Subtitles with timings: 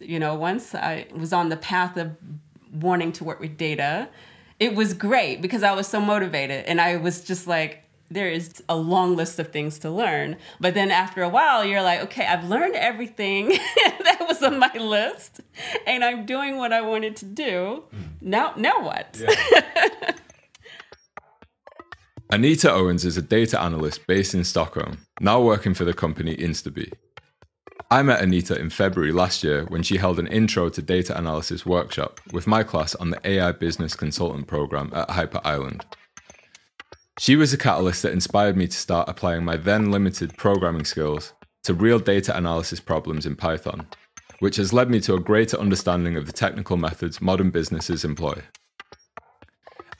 [0.00, 2.16] you know, once I was on the path of
[2.72, 4.08] wanting to work with data,
[4.60, 8.62] it was great because I was so motivated and I was just like, there is
[8.68, 10.36] a long list of things to learn.
[10.60, 13.48] But then after a while, you're like, okay, I've learned everything
[14.04, 15.40] that was on my list,
[15.86, 17.84] and I'm doing what I wanted to do.
[17.90, 18.02] Hmm.
[18.20, 19.20] Now, now what?
[19.20, 20.12] Yeah.
[22.30, 26.92] Anita Owens is a data analyst based in Stockholm, now working for the company Instabee.
[27.90, 31.64] I met Anita in February last year when she held an intro to data analysis
[31.64, 35.86] workshop with my class on the AI Business Consultant program at Hyper Island.
[37.18, 41.32] She was a catalyst that inspired me to start applying my then limited programming skills
[41.64, 43.86] to real data analysis problems in Python,
[44.40, 48.42] which has led me to a greater understanding of the technical methods modern businesses employ.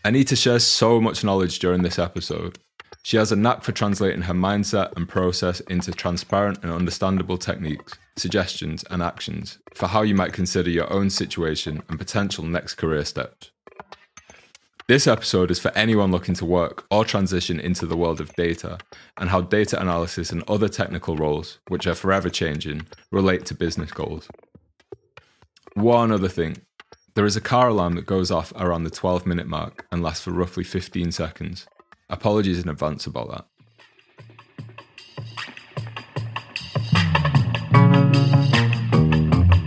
[0.04, 2.58] Anita shares so much knowledge during this episode,
[3.08, 7.94] she has a knack for translating her mindset and process into transparent and understandable techniques,
[8.18, 13.06] suggestions, and actions for how you might consider your own situation and potential next career
[13.06, 13.50] steps.
[14.88, 18.76] This episode is for anyone looking to work or transition into the world of data
[19.16, 23.90] and how data analysis and other technical roles, which are forever changing, relate to business
[23.90, 24.28] goals.
[25.72, 26.58] One other thing
[27.14, 30.24] there is a car alarm that goes off around the 12 minute mark and lasts
[30.24, 31.66] for roughly 15 seconds.
[32.10, 33.44] Apologies in advance about that.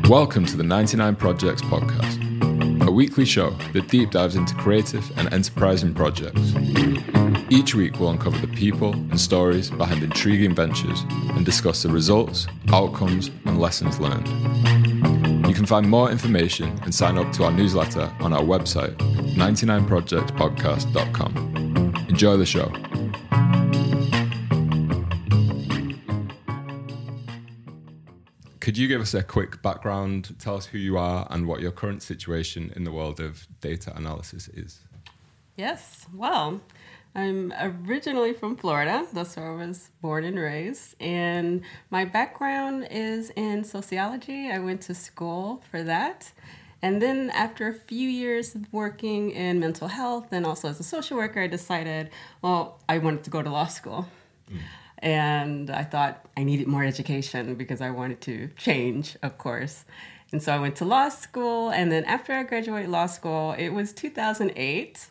[0.10, 5.32] Welcome to the 99 Projects Podcast, a weekly show that deep dives into creative and
[5.32, 6.56] enterprising projects.
[7.52, 11.06] Each week, we'll uncover the people and stories behind intriguing ventures
[11.36, 14.28] and discuss the results, outcomes, and lessons learned.
[15.48, 18.96] You can find more information and sign up to our newsletter on our website,
[19.36, 21.51] 99projectspodcast.com.
[22.12, 22.70] Enjoy the show.
[28.60, 30.36] Could you give us a quick background?
[30.38, 33.94] Tell us who you are and what your current situation in the world of data
[33.96, 34.82] analysis is.
[35.56, 36.06] Yes.
[36.14, 36.60] Well,
[37.16, 37.54] I'm
[37.88, 39.08] originally from Florida.
[39.14, 40.96] That's where I was born and raised.
[41.00, 41.62] And
[41.92, 44.52] my background is in sociology.
[44.52, 46.34] I went to school for that.
[46.82, 50.84] And then after a few years of working in mental health and also as a
[50.84, 52.10] social worker, I decided,
[52.42, 54.08] well, I wanted to go to law school.
[54.52, 54.60] Mm.
[54.98, 59.86] And I thought I needed more education because I wanted to change, of course.
[60.32, 61.70] And so I went to law school.
[61.70, 65.08] And then after I graduated law school, it was 2008.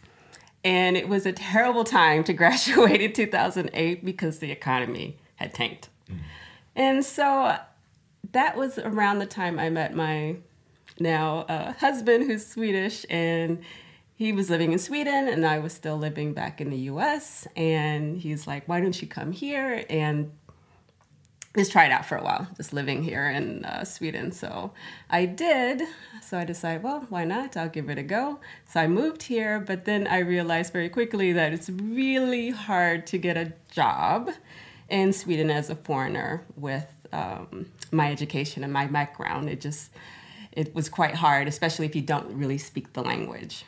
[0.63, 5.89] And it was a terrible time to graduate in 2008 because the economy had tanked.
[6.11, 6.19] Mm.
[6.75, 7.57] And so
[8.33, 10.37] that was around the time I met my
[11.01, 13.63] now a husband who's Swedish, and
[14.15, 17.49] he was living in Sweden, and I was still living back in the U.S.
[17.57, 20.31] And he's like, "Why don't you come here and
[21.57, 24.73] just try it out for a while, just living here in uh, Sweden?" So
[25.09, 25.83] I did.
[26.23, 27.57] So I decided, well, why not?
[27.57, 28.39] I'll give it a go.
[28.69, 33.19] So I moved here, but then I realized very quickly that it's really hard to
[33.19, 34.31] get a job
[34.89, 39.49] in Sweden as a foreigner with um, my education and my background.
[39.49, 39.91] It just
[40.61, 43.65] it was quite hard, especially if you don't really speak the language.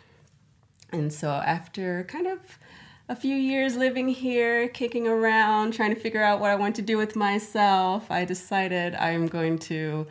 [0.92, 2.58] And so after kind of
[3.08, 6.82] a few years living here, kicking around, trying to figure out what I want to
[6.82, 10.06] do with myself, I decided I'm going to,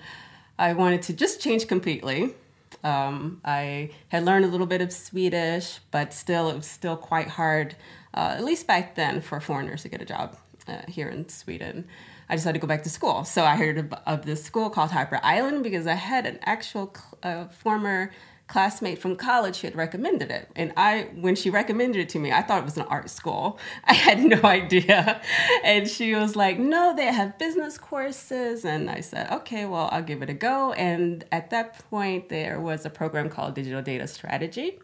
[0.57, 2.33] I wanted to just change completely.
[2.83, 7.27] Um, I had learned a little bit of Swedish, but still, it was still quite
[7.27, 7.75] hard,
[8.15, 10.35] uh, at least back then, for foreigners to get a job
[10.67, 11.87] uh, here in Sweden.
[12.31, 13.25] I decided to go back to school.
[13.25, 16.95] So I heard of, of this school called Hyper Island because I had an actual
[17.21, 18.11] uh, former
[18.47, 20.49] classmate from college who had recommended it.
[20.55, 23.59] And I, when she recommended it to me, I thought it was an art school.
[23.83, 25.21] I had no idea.
[25.65, 28.63] And she was like, no, they have business courses.
[28.63, 30.71] And I said, okay, well, I'll give it a go.
[30.73, 34.79] And at that point, there was a program called Digital Data Strategy.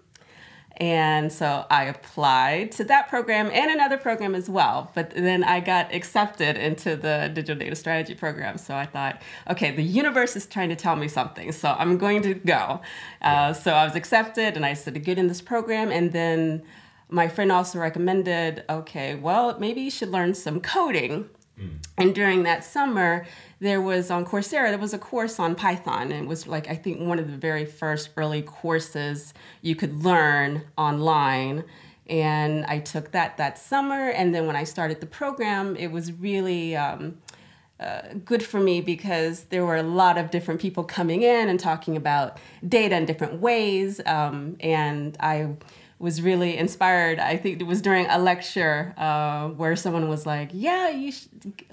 [0.78, 4.92] And so I applied to that program and another program as well.
[4.94, 8.60] But then I got accepted into the digital data strategy program.
[8.60, 11.52] So I thought, okay, the universe is trying to tell me something.
[11.52, 12.82] So I'm going to go.
[13.24, 15.92] Uh, so I was accepted and I said to get in this program.
[15.92, 16.62] And then
[17.10, 21.30] my friend also recommended, okay, well, maybe you should learn some coding.
[21.60, 21.84] Mm.
[21.98, 23.26] And during that summer,
[23.60, 26.12] there was on Coursera, there was a course on Python.
[26.12, 30.04] And it was like, I think, one of the very first early courses you could
[30.04, 31.64] learn online.
[32.08, 34.10] And I took that that summer.
[34.10, 37.18] And then when I started the program, it was really um,
[37.80, 41.60] uh, good for me because there were a lot of different people coming in and
[41.60, 44.00] talking about data in different ways.
[44.06, 45.50] Um, and I
[46.00, 47.20] was really inspired.
[47.20, 51.64] I think it was during a lecture uh, where someone was like, "Yeah, you should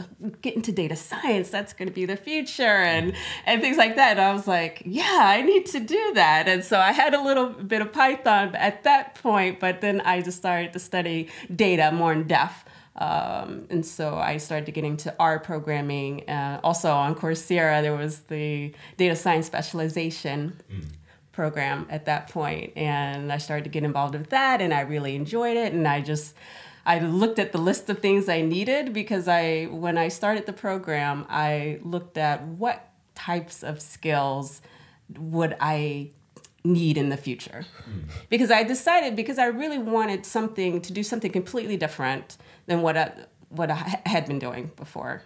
[0.41, 1.51] get into data science.
[1.51, 4.13] That's going to be the future," and and things like that.
[4.13, 7.23] And I was like, "Yeah, I need to do that." And so I had a
[7.23, 11.93] little bit of Python at that point, but then I just started to study data
[11.93, 12.65] more in depth.
[12.97, 16.29] Um, and so I started getting to R programming.
[16.31, 20.55] Uh, also on Coursera, there was the data science specialization.
[20.73, 20.85] Mm
[21.35, 25.17] program at that point and I started to get involved with that and I really
[25.17, 26.35] enjoyed it and I just
[26.87, 30.53] I looked at the list of things I needed because I when I started the
[30.53, 34.63] program I looked at what types of skills
[35.19, 36.11] would I
[36.65, 37.67] need in the future.
[37.89, 38.05] Mm.
[38.31, 42.97] Because I decided because I really wanted something to do something completely different than what
[42.97, 43.13] I,
[43.51, 45.23] what I had been doing before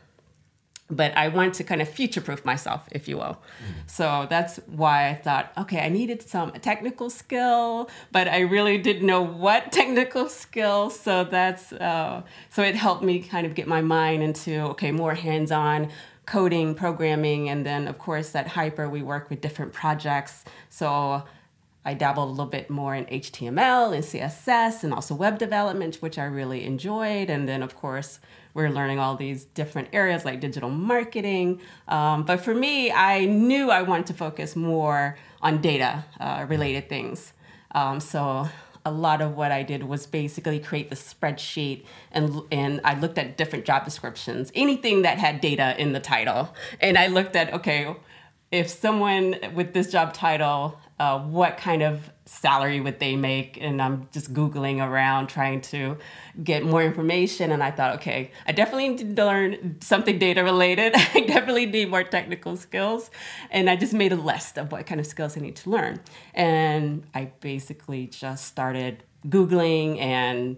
[0.90, 3.37] but I want to kind of future proof myself, if you will.
[3.37, 3.90] Mm.
[3.90, 9.06] So that's why I thought, okay, I needed some technical skill, but I really didn't
[9.06, 10.90] know what technical skill.
[10.90, 15.14] So that's uh, so it helped me kind of get my mind into okay, more
[15.14, 15.90] hands on
[16.25, 20.44] coding, programming, and then of course at Hyper we work with different projects.
[20.70, 21.25] So
[21.88, 26.19] I dabbled a little bit more in HTML and CSS and also web development, which
[26.19, 27.31] I really enjoyed.
[27.31, 28.20] And then, of course,
[28.59, 31.61] we're learning all these different areas like digital marketing.
[31.87, 36.89] Um, but for me, I knew I wanted to focus more on data uh, related
[36.89, 37.35] things.
[37.71, 38.49] Um, so
[38.85, 43.17] a lot of what I did was basically create the spreadsheet and and I looked
[43.17, 46.53] at different job descriptions, anything that had data in the title.
[46.81, 47.95] And I looked at okay,
[48.51, 53.59] if someone with this job title uh, what kind of salary would they make?
[53.61, 55.97] And i'm just googling around trying to
[56.43, 57.53] get more information.
[57.53, 60.95] And i thought okay i definitely need to learn something data related.
[61.15, 63.11] I definitely need more technical skills.
[63.50, 66.00] And i just made a list of what kind of skills i need to learn.
[66.35, 70.56] And i basically just started googling and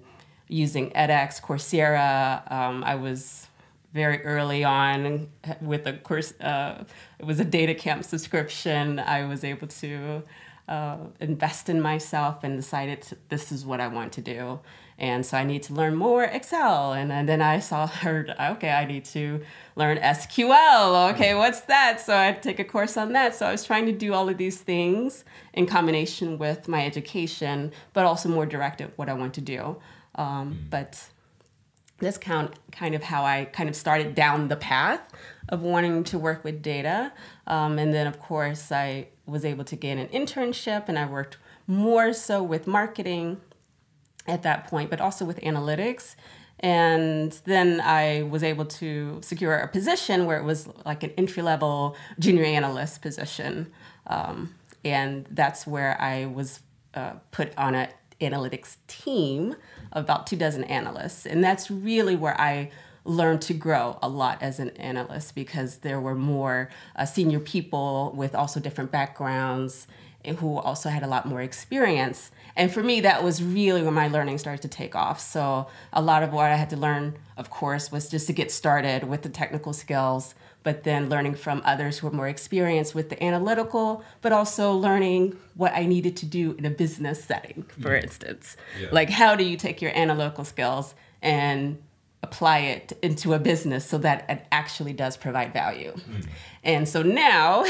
[0.48, 2.50] using edx coursera.
[2.50, 3.46] Um, i was
[3.92, 5.28] very early on
[5.60, 6.84] with a course uh,
[7.18, 8.98] it was a data camp subscription.
[8.98, 10.22] I was able to
[10.68, 14.60] uh, invest in myself and decided to, this is what i want to do.
[14.98, 16.92] And so i need to learn more excel.
[16.92, 19.42] And, and then i saw heard okay i need to
[19.74, 22.00] learn sql okay what's that?
[22.00, 23.34] So i take a course on that.
[23.34, 27.72] So i was trying to do all of these things in combination with my education
[27.92, 29.76] but also more directed what i want to do.
[30.14, 30.70] Um, mm.
[30.70, 31.04] but
[32.00, 35.00] this count kind of how I kind of started down the path
[35.48, 37.12] of wanting to work with data.
[37.46, 41.38] Um, and then, of course, I was able to gain an internship and I worked
[41.66, 43.40] more so with marketing
[44.26, 46.16] at that point, but also with analytics.
[46.58, 51.42] And then I was able to secure a position where it was like an entry
[51.42, 53.72] level junior analyst position.
[54.06, 54.54] Um,
[54.84, 56.60] and that's where I was
[56.94, 57.88] uh, put on an
[58.20, 59.54] analytics team
[59.92, 61.26] about two dozen analysts.
[61.26, 62.70] And that's really where I
[63.04, 68.12] learned to grow a lot as an analyst because there were more uh, senior people
[68.14, 69.86] with also different backgrounds
[70.36, 72.30] who also had a lot more experience.
[72.54, 75.18] And for me, that was really where my learning started to take off.
[75.18, 78.50] So a lot of what I had to learn, of course, was just to get
[78.50, 83.08] started with the technical skills, but then learning from others who are more experienced with
[83.08, 87.90] the analytical, but also learning what I needed to do in a business setting, for
[87.90, 88.02] mm.
[88.02, 88.56] instance.
[88.80, 88.88] Yeah.
[88.92, 91.78] Like, how do you take your analytical skills and
[92.22, 95.92] apply it into a business so that it actually does provide value?
[95.92, 96.26] Mm.
[96.62, 97.64] And so now,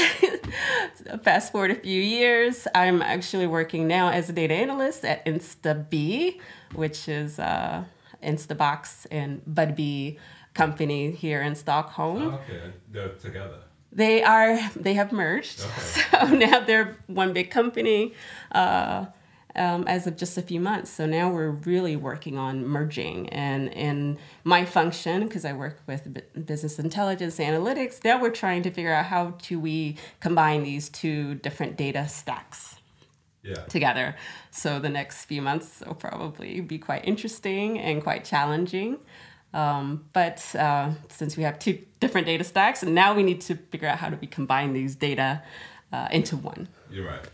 [1.23, 6.39] fast forward a few years, I'm actually working now as a data analyst at InstaBee,
[6.75, 7.85] which is uh,
[8.21, 10.17] Instabox and Budbee
[10.53, 12.21] company here in Stockholm.
[12.21, 13.59] Oh, okay, they're together.
[13.91, 14.57] They are.
[14.75, 15.61] They have merged.
[15.61, 16.01] Okay.
[16.21, 18.13] So now they're one big company.
[18.51, 19.07] Uh,
[19.55, 20.89] um, as of just a few months.
[20.91, 23.29] So now we're really working on merging.
[23.29, 28.71] And in my function, because I work with business intelligence analytics, now we're trying to
[28.71, 32.77] figure out how do we combine these two different data stacks.
[33.43, 33.55] Yeah.
[33.63, 34.15] Together.
[34.51, 38.99] So the next few months will probably be quite interesting and quite challenging.
[39.53, 43.55] Um, but uh, since we have two different data stacks, and now we need to
[43.55, 45.43] figure out how do we combine these data
[45.91, 46.67] uh, into one.
[46.89, 47.25] You're right.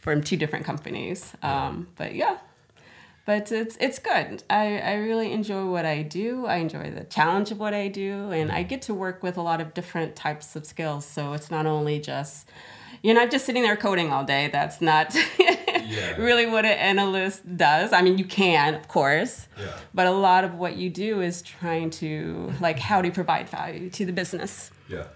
[0.00, 1.34] From two different companies.
[1.42, 2.38] Um, but yeah,
[3.26, 4.42] but it's it's good.
[4.50, 6.46] I, I really enjoy what I do.
[6.46, 9.42] I enjoy the challenge of what I do, and I get to work with a
[9.42, 11.04] lot of different types of skills.
[11.04, 12.48] So it's not only just
[13.02, 14.48] you're not just sitting there coding all day.
[14.52, 15.14] That's not
[15.90, 16.16] yeah.
[16.16, 17.92] really what an analyst does.
[17.92, 19.76] I mean, you can, of course, yeah.
[19.92, 23.48] but a lot of what you do is trying to, like, how do you provide
[23.48, 24.70] value to the business?
[24.88, 25.06] Yeah.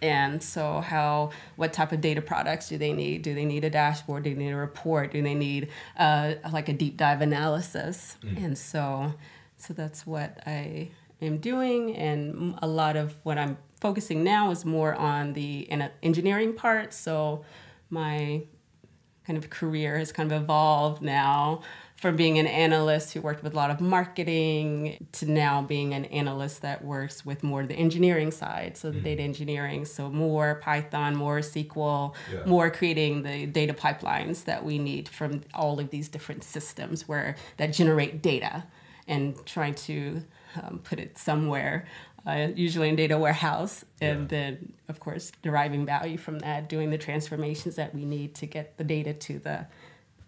[0.00, 3.22] And so, how, what type of data products do they need?
[3.22, 4.24] Do they need a dashboard?
[4.24, 5.12] Do they need a report?
[5.12, 8.16] Do they need uh, like a deep dive analysis?
[8.22, 8.44] Mm.
[8.44, 9.14] And so,
[9.56, 10.90] so that's what I
[11.20, 11.94] am doing.
[11.94, 15.68] And a lot of what I'm focusing now is more on the
[16.02, 16.94] engineering part.
[16.94, 17.44] So,
[17.90, 18.44] my
[19.26, 21.62] kind of career has kind of evolved now
[22.02, 26.04] from being an analyst who worked with a lot of marketing to now being an
[26.06, 30.56] analyst that works with more the engineering side, so the mm data engineering, so more
[30.56, 32.44] Python, more SQL, yeah.
[32.44, 37.36] more creating the data pipelines that we need from all of these different systems where
[37.56, 38.64] that generate data
[39.06, 40.22] and trying to
[40.60, 41.86] um, put it somewhere
[42.26, 44.26] uh, usually in data warehouse, and yeah.
[44.28, 48.76] then of course deriving value from that, doing the transformations that we need to get
[48.76, 49.66] the data to the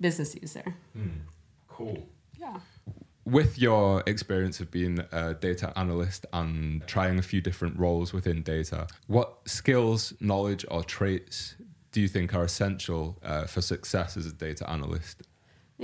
[0.00, 0.74] business user.
[0.96, 1.20] Mm.
[1.68, 2.06] Cool.
[2.38, 2.58] Yeah.
[3.24, 8.42] With your experience of being a data analyst and trying a few different roles within
[8.42, 11.54] data, what skills, knowledge, or traits
[11.90, 15.22] do you think are essential uh, for success as a data analyst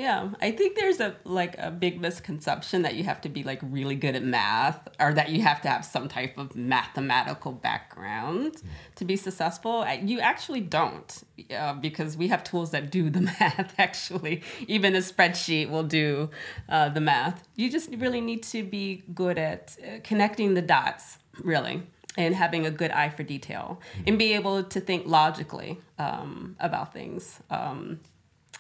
[0.01, 3.61] yeah, I think there's a like a big misconception that you have to be like
[3.63, 8.55] really good at math or that you have to have some type of mathematical background
[8.55, 8.95] mm.
[8.95, 9.87] to be successful.
[10.03, 11.23] You actually don't
[11.55, 14.43] uh, because we have tools that do the math actually.
[14.67, 16.31] Even a spreadsheet will do
[16.71, 17.47] uh, the math.
[17.57, 21.83] You just really need to be good at uh, connecting the dots, really
[22.17, 24.05] and having a good eye for detail mm.
[24.07, 28.01] and be able to think logically um, about things um,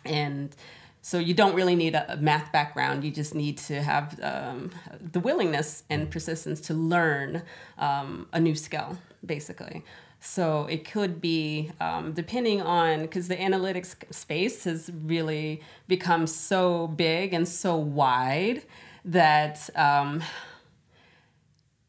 [0.05, 0.55] and
[1.03, 3.05] so you don't really need a, math background.
[3.05, 7.43] You just need to have um, the willingness and persistence to learn
[7.79, 9.83] um, a new skill, basically.
[10.21, 16.89] So it could be um, depending on because the analytics space has really become so
[16.89, 18.63] big and so wide
[19.07, 20.23] that um,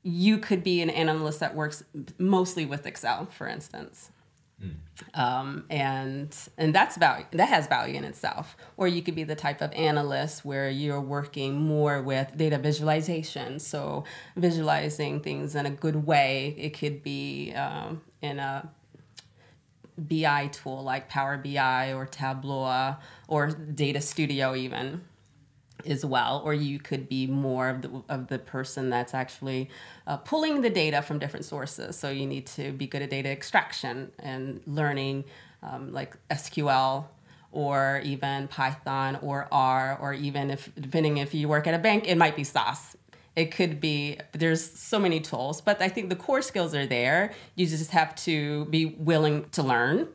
[0.02, 1.84] you could be an analyst that works
[2.18, 4.12] mostly with Excel, for instance.
[5.14, 8.56] Um, and and that's value that has value in itself.
[8.78, 13.60] Or you could be the type of analyst where you're working more with data visualization,
[13.60, 14.04] so
[14.36, 16.56] visualizing things in a good way.
[16.58, 18.70] It could be um, in a
[19.98, 22.96] BI tool like Power BI or Tableau
[23.28, 25.02] or Data Studio even
[25.86, 29.70] as well, or you could be more of the, of the person that's actually
[30.08, 31.98] uh, pulling the data from different sources.
[31.98, 35.26] So you need to be good at data extraction and learning
[35.64, 37.06] um, like SQL
[37.52, 42.08] or even Python or R, or even if depending if you work at a bank,
[42.08, 42.96] it might be SAS.
[43.36, 47.34] It could be, there's so many tools, but I think the core skills are there.
[47.56, 50.10] You just have to be willing to learn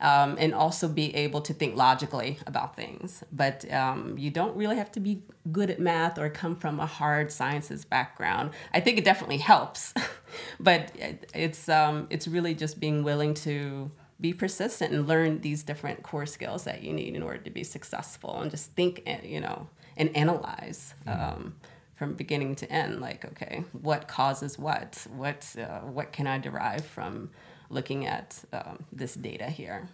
[0.00, 3.22] um, and also be able to think logically about things.
[3.32, 6.86] But um, you don't really have to be good at math or come from a
[6.86, 8.50] hard sciences background.
[8.72, 9.92] I think it definitely helps,
[10.60, 10.92] but
[11.34, 13.90] it's um, it's really just being willing to
[14.20, 17.64] be persistent and learn these different core skills that you need in order to be
[17.64, 21.22] successful and just think eh, you know and analyze mm-hmm.
[21.22, 21.54] um,
[21.96, 26.84] from beginning to end like okay what causes what what uh, what can i derive
[26.84, 27.30] from
[27.70, 29.88] looking at um, this data here.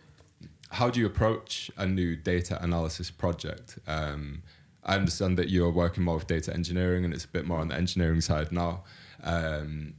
[0.71, 3.79] How do you approach a new data analysis project?
[3.87, 4.43] Um,
[4.83, 7.69] I understand that you're working more with data engineering and it's a bit more on
[7.69, 8.83] the engineering side now.
[9.23, 9.95] Um,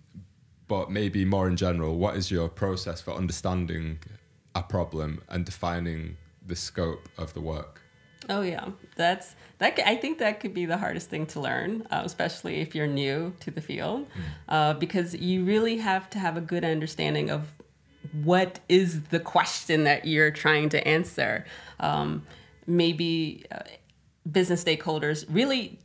[0.67, 3.99] but maybe more in general, what is your process for understanding
[4.55, 7.81] a problem and defining the scope of the work?
[8.29, 9.79] Oh yeah, that's that.
[9.85, 13.33] I think that could be the hardest thing to learn, uh, especially if you're new
[13.39, 14.21] to the field, mm.
[14.49, 17.56] uh, because you really have to have a good understanding of
[18.23, 21.45] what is the question that you're trying to answer.
[21.79, 22.25] Um,
[22.65, 23.59] maybe uh,
[24.29, 25.79] business stakeholders really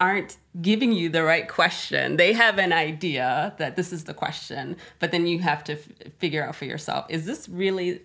[0.00, 2.16] aren't giving you the right question.
[2.16, 6.12] They have an idea that this is the question, but then you have to f-
[6.18, 8.00] figure out for yourself is this really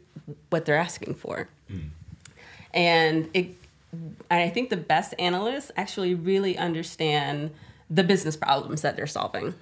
[0.50, 1.50] what they're asking for?
[1.72, 1.90] Mm.
[2.74, 3.56] And it
[4.30, 7.52] I think the best analysts actually really understand
[7.90, 9.56] the business problems that they're solving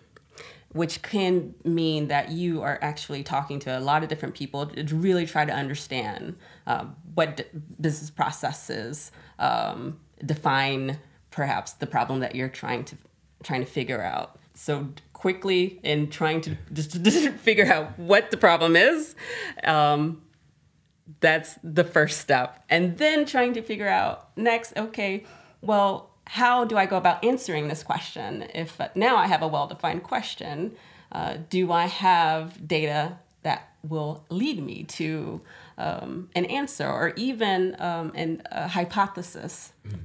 [0.75, 4.93] which can mean that you are actually talking to a lot of different people to
[4.93, 6.35] really try to understand
[6.67, 7.45] uh, what d-
[7.79, 10.99] business processes um, define
[11.31, 12.97] perhaps the problem that you're trying to
[13.41, 14.37] trying to figure out.
[14.53, 19.15] So quickly in trying to just, just figure out what the problem is
[19.63, 20.23] um,
[21.21, 22.65] that's the first step.
[22.69, 25.23] And then trying to figure out next okay
[25.61, 28.45] well how do I go about answering this question?
[28.53, 30.75] If now I have a well defined question,
[31.11, 35.41] uh, do I have data that will lead me to
[35.77, 39.99] um, an answer or even um, an, a hypothesis mm.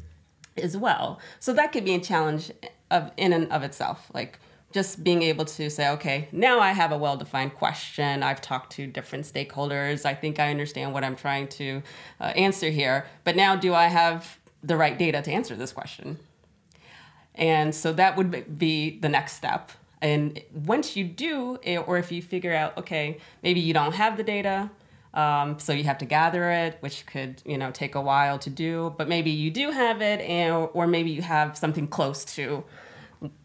[0.57, 1.21] as well?
[1.39, 2.53] So that could be a challenge
[2.91, 4.11] of in and of itself.
[4.13, 4.39] Like,
[4.73, 8.23] just being able to say, okay, now I have a well defined question.
[8.23, 10.07] I've talked to different stakeholders.
[10.07, 11.83] I think I understand what I'm trying to
[12.21, 13.07] uh, answer here.
[13.25, 16.19] But now, do I have the right data to answer this question?
[17.35, 19.71] And so that would be the next step.
[20.03, 24.17] And once you do, eh, or if you figure out, okay, maybe you don't have
[24.17, 24.71] the data,
[25.13, 28.51] um, so you have to gather it, which could you know take a while to
[28.51, 28.95] do.
[28.97, 32.65] But maybe you do have it, and or maybe you have something close to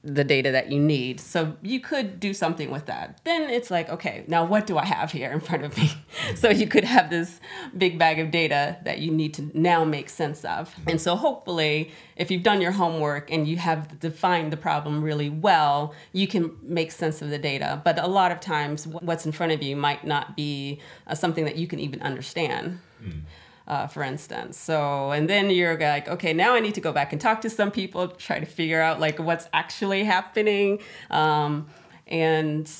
[0.04, 1.20] the data that you need.
[1.20, 3.20] So you could do something with that.
[3.26, 5.92] Then it's like, okay, now what do I have here in front of me?
[6.36, 7.42] so you could have this
[7.78, 10.74] big bag of data that you need to now make sense of.
[10.88, 15.30] And so hopefully, if you've done your homework and you have defined the problem really
[15.30, 17.82] well, you can make sense of the data.
[17.84, 21.44] But a lot of times, what's in front of you might not be uh, something
[21.46, 22.80] that you can even understand.
[23.04, 23.24] Mm
[23.68, 24.58] uh, for instance.
[24.58, 27.50] So, and then you're like, okay, now I need to go back and talk to
[27.50, 30.80] some people, try to figure out like what's actually happening.
[31.10, 31.68] Um,
[32.08, 32.72] and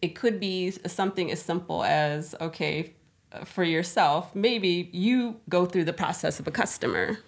[0.00, 2.94] it could be something as simple as, okay,
[3.44, 7.18] for yourself, maybe you go through the process of a customer.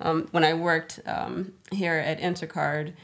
[0.00, 2.94] Um, when I worked um, here at EnterCard,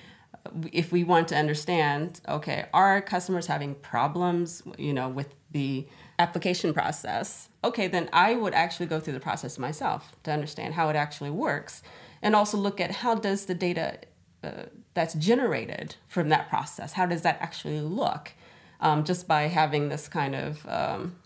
[0.73, 5.87] if we want to understand, okay, are customers having problems, you know, with the
[6.19, 10.89] application process, okay, then I would actually go through the process myself to understand how
[10.89, 11.83] it actually works
[12.23, 13.99] and also look at how does the data
[14.43, 18.33] uh, that's generated from that process, how does that actually look?
[18.81, 21.17] Um, just by having this kind of um,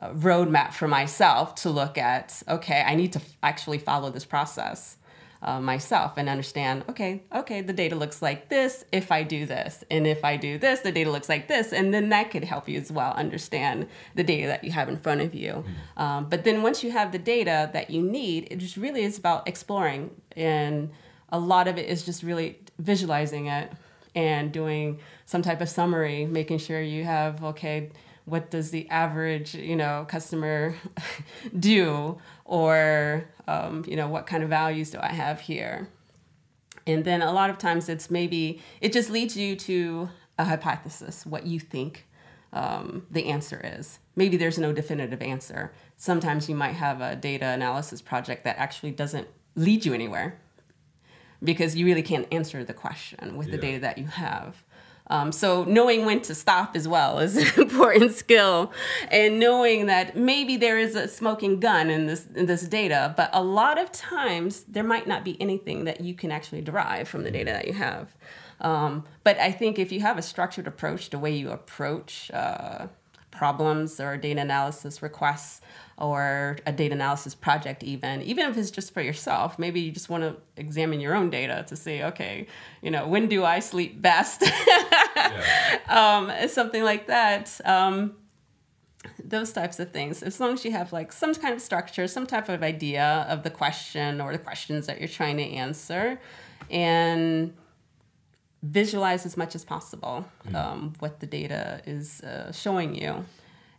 [0.00, 4.24] uh, roadmap for myself to look at, okay, I need to f- actually follow this
[4.24, 4.96] process
[5.42, 9.84] uh, myself and understand okay okay the data looks like this if i do this
[9.90, 12.68] and if i do this the data looks like this and then that could help
[12.68, 16.02] you as well understand the data that you have in front of you mm-hmm.
[16.02, 19.16] um, but then once you have the data that you need it just really is
[19.16, 20.90] about exploring and
[21.30, 23.70] a lot of it is just really visualizing it
[24.14, 27.90] and doing some type of summary making sure you have okay
[28.28, 30.74] what does the average you know customer
[31.58, 32.18] do?
[32.44, 35.88] Or um, you know what kind of values do i have here?
[36.86, 40.08] And then a lot of times it's maybe it just leads you to
[40.38, 42.06] a hypothesis what you think
[42.52, 43.98] um, the answer is.
[44.16, 45.72] Maybe there's no definitive answer.
[45.96, 50.40] Sometimes you might have a data analysis project that actually doesn't lead you anywhere
[51.42, 53.52] because you really can't answer the question with yeah.
[53.52, 54.64] the data that you have
[55.10, 58.72] um, so knowing when to stop as well is an important skill,
[59.10, 63.30] and knowing that maybe there is a smoking gun in this in this data, but
[63.32, 67.22] a lot of times there might not be anything that you can actually derive from
[67.24, 68.14] the data that you have.
[68.60, 72.88] Um, but I think if you have a structured approach, the way you approach uh,
[73.30, 75.60] problems or data analysis requests
[75.98, 79.58] or a data analysis project even even if it's just for yourself.
[79.58, 82.46] Maybe you just want to examine your own data to see okay
[82.82, 84.42] you know when do i sleep best?
[84.42, 85.78] Yeah.
[85.88, 88.16] um, something like that um,
[89.22, 90.22] those types of things.
[90.22, 93.42] As long as you have like some kind of structure some type of idea of
[93.42, 96.20] the question or the questions that you're trying to answer.
[96.70, 97.54] And
[98.62, 100.54] visualize as much as possible mm.
[100.54, 103.24] um, what the data is uh, showing you.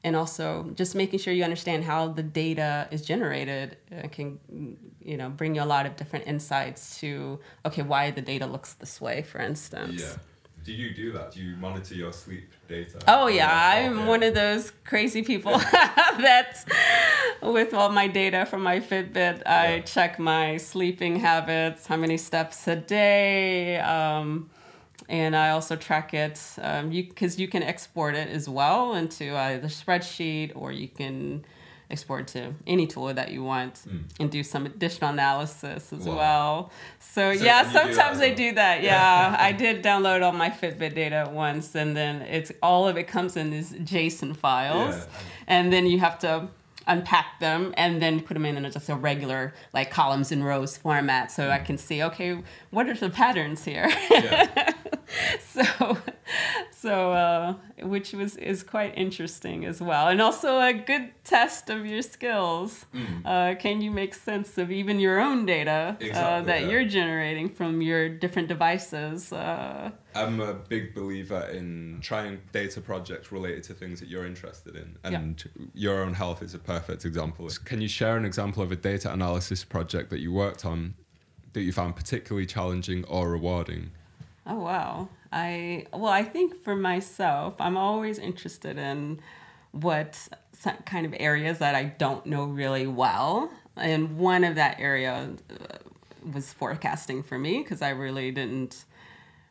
[0.01, 4.39] And also just making sure you understand how the data is generated uh, can
[5.01, 8.75] you know bring you a lot of different insights to okay why the data looks
[8.75, 10.01] this way for instance.
[10.01, 10.15] Yeah.
[10.63, 11.31] Do you do that?
[11.31, 12.99] Do you monitor your sleep data?
[13.09, 13.49] Oh yeah.
[13.51, 15.57] I'm one of those crazy people
[16.27, 16.65] that
[17.41, 19.81] with all my data from my fitbit i yeah.
[19.81, 24.49] check my sleeping habits how many steps a day um,
[25.10, 29.36] and I also track it um, you because you can export it as well into
[29.36, 31.43] either spreadsheet or you can
[31.91, 34.04] export to any tool that you want mm.
[34.19, 36.15] and do some additional analysis as wow.
[36.15, 36.72] well.
[37.00, 38.84] So, so yeah, sometimes I do that.
[38.89, 42.98] Yeah, I did download all my Fitbit data at once, and then it's all of
[42.98, 45.06] it comes in these JSON files, yeah.
[45.48, 46.48] and then you have to
[46.88, 50.76] unpack them and then put them in, in just a regular like columns and rows
[50.76, 51.52] format so mm.
[51.52, 52.41] I can see okay
[52.72, 54.74] what are the patterns here yeah.
[55.39, 55.98] so
[56.72, 61.86] so uh, which was is quite interesting as well and also a good test of
[61.86, 63.26] your skills mm.
[63.26, 66.69] uh, can you make sense of even your own data uh, exactly, uh, that yeah.
[66.69, 73.32] you're generating from your different devices uh, I'm a big believer in trying data projects
[73.32, 75.65] related to things that you're interested in, and yeah.
[75.74, 77.48] your own health is a perfect example.
[77.63, 80.95] Can you share an example of a data analysis project that you worked on
[81.54, 83.91] that you found particularly challenging or rewarding?
[84.49, 85.09] Oh wow!
[85.31, 89.21] I well, I think for myself, I'm always interested in
[89.71, 90.27] what
[90.85, 95.77] kind of areas that I don't know really well, and one of that area uh,
[96.33, 98.85] was forecasting for me because I really didn't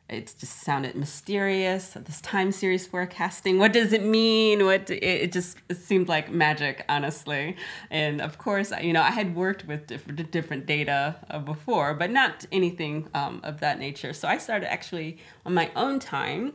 [0.09, 1.91] it just sounded mysterious.
[1.91, 4.65] This time series forecasting, what does it mean?
[4.65, 7.57] What it, it just it seemed like magic, honestly.
[7.91, 12.11] And of course, you know, I had worked with different, different data uh, before, but
[12.11, 14.13] not anything um, of that nature.
[14.13, 16.55] So I started actually on my own time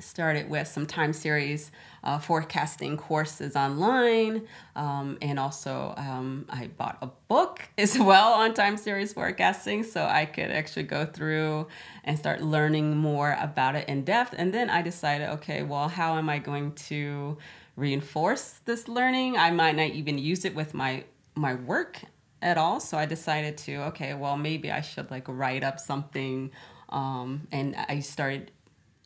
[0.00, 1.70] started with some time series
[2.04, 4.46] uh, forecasting courses online.
[4.76, 10.04] Um, and also um, i bought a book as well on time series forecasting so
[10.04, 11.66] i could actually go through
[12.04, 14.34] and start learning more about it in depth.
[14.36, 17.38] And then i decided okay well how am i going to
[17.76, 19.36] reinforce this learning?
[19.36, 22.00] I might not even use it with my my work
[22.42, 22.80] at all.
[22.80, 26.50] So i decided to okay well maybe i should like write up something
[26.90, 28.50] um, and i started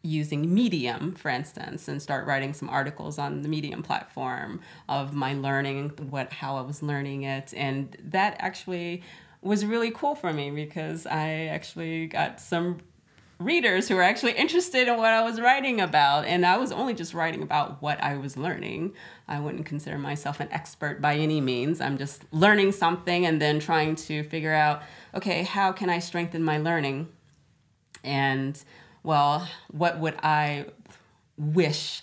[0.03, 5.35] using Medium, for instance, and start writing some articles on the Medium platform of my
[5.35, 9.03] learning, what how I was learning it, and that actually
[9.41, 12.79] was really cool for me because I actually got some
[13.38, 16.95] readers who were actually interested in what I was writing about, and I was only
[16.95, 18.95] just writing about what I was learning.
[19.29, 21.81] I wouldn't consider myself an expert by any means.
[21.81, 24.83] I'm just learning something and then trying to figure out,
[25.15, 27.09] okay, how can I strengthen my learning?
[28.05, 28.62] And
[29.03, 30.67] well, what would I
[31.37, 32.03] wish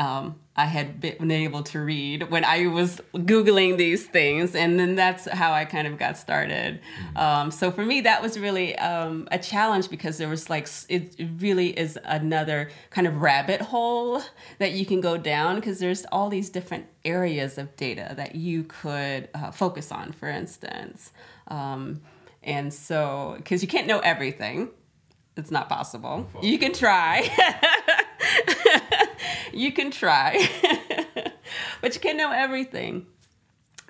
[0.00, 4.54] um, I had been able to read when I was Googling these things.
[4.54, 6.80] And then that's how I kind of got started.
[6.80, 7.16] Mm-hmm.
[7.18, 11.16] Um, so for me, that was really um, a challenge because there was like, it
[11.38, 14.22] really is another kind of rabbit hole
[14.58, 18.64] that you can go down because there's all these different areas of data that you
[18.64, 21.12] could uh, focus on, for instance.
[21.48, 22.00] Um,
[22.42, 24.70] and so, because you can't know everything
[25.36, 26.28] it's not possible.
[26.42, 27.28] You can try.
[29.52, 30.48] you can try.
[31.80, 33.06] but you can't know everything.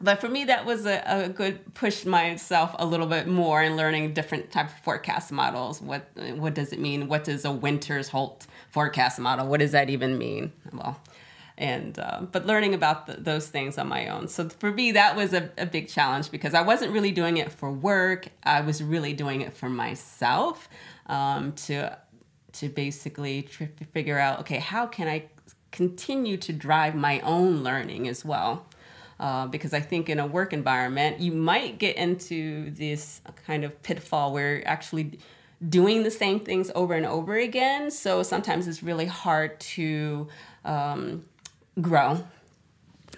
[0.03, 3.77] But for me, that was a, a good push myself a little bit more in
[3.77, 5.83] learning different type of forecast models.
[5.83, 7.07] What what does it mean?
[7.07, 9.47] What does a Winters Holt forecast model?
[9.47, 10.53] What does that even mean?
[10.73, 10.99] Well,
[11.61, 15.15] and uh, but learning about the, those things on my own so for me that
[15.15, 18.83] was a, a big challenge because i wasn't really doing it for work i was
[18.83, 20.69] really doing it for myself
[21.11, 21.97] um, to
[22.53, 25.27] to basically tr- figure out okay how can I
[25.71, 28.67] continue to drive my own learning as well.
[29.19, 33.83] Uh, because I think in a work environment, you might get into this kind of
[33.83, 35.19] pitfall where you're actually
[35.69, 37.91] doing the same things over and over again.
[37.91, 40.29] So sometimes it's really hard to
[40.65, 41.27] um,
[41.81, 42.25] grow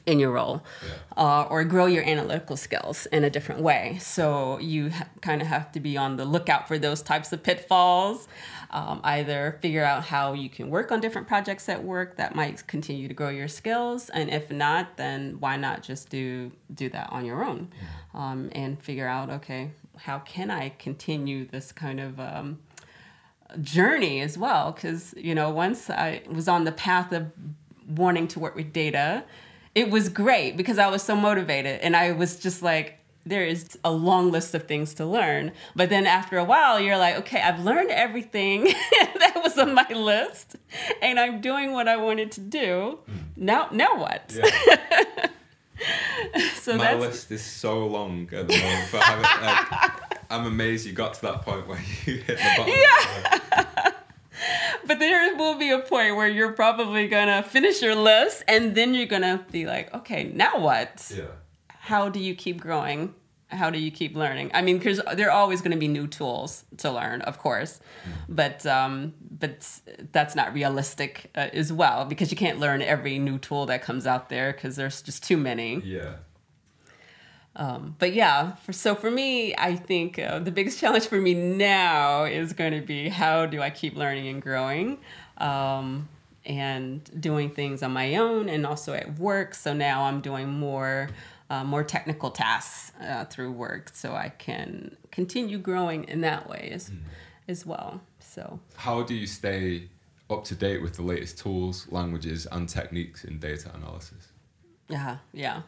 [0.04, 0.92] in your role yeah.
[1.16, 3.98] uh, or grow your analytical skills in a different way.
[4.00, 7.42] So you ha- kind of have to be on the lookout for those types of
[7.42, 8.26] pitfalls.
[8.70, 12.66] Um, either figure out how you can work on different projects at work that might
[12.66, 17.12] continue to grow your skills, and if not, then why not just do do that
[17.12, 17.68] on your own,
[18.14, 22.60] um, and figure out okay, how can I continue this kind of um,
[23.60, 24.72] journey as well?
[24.72, 27.30] Because you know, once I was on the path of
[27.86, 29.24] wanting to work with data
[29.74, 33.78] it was great because I was so motivated and I was just like, there is
[33.84, 35.52] a long list of things to learn.
[35.76, 38.64] But then after a while, you're like, okay, I've learned everything
[39.18, 40.56] that was on my list,
[41.00, 42.98] and I'm doing what I wanted to do.
[43.06, 43.16] Hmm.
[43.36, 44.36] Now, now what?
[44.36, 45.28] Yeah.
[46.54, 48.92] so my list is so long at the moment.
[48.92, 49.92] Like,
[50.28, 52.74] I'm amazed you got to that point where you hit the bottom.
[52.74, 53.91] Yeah
[54.86, 58.94] but there will be a point where you're probably gonna finish your list and then
[58.94, 61.12] you're gonna be like, okay, now what?
[61.14, 61.24] Yeah.
[61.68, 63.14] How do you keep growing?
[63.48, 64.50] How do you keep learning?
[64.54, 67.80] I mean, because there are always going to be new tools to learn, of course,
[68.08, 68.12] mm.
[68.26, 69.68] but um, but
[70.10, 74.06] that's not realistic uh, as well because you can't learn every new tool that comes
[74.06, 75.82] out there because there's just too many.
[75.84, 76.14] Yeah.
[77.54, 81.34] Um, but yeah, for, so for me, I think uh, the biggest challenge for me
[81.34, 84.98] now is going to be how do I keep learning and growing
[85.38, 86.08] um,
[86.44, 89.54] and doing things on my own and also at work.
[89.54, 91.10] So now I'm doing more.
[91.50, 96.70] Uh, more technical tasks uh, through work, so I can continue growing in that way
[96.72, 97.00] as, mm.
[97.46, 98.00] as well.
[98.20, 99.90] So, how do you stay
[100.30, 104.28] up to date with the latest tools, languages, and techniques in data analysis?
[104.88, 105.62] Yeah, yeah.